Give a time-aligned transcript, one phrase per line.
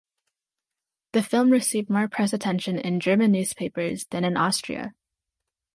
[1.13, 4.95] The film received more press attention in German newspapers than in Austria.